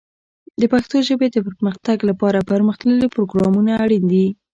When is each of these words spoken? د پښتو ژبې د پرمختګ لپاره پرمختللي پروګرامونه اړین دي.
د 0.61 0.63
پښتو 0.73 0.97
ژبې 1.07 1.27
د 1.31 1.37
پرمختګ 1.47 1.97
لپاره 2.09 2.47
پرمختللي 2.51 3.07
پروګرامونه 3.15 3.71
اړین 3.83 4.03
دي. 4.11 4.27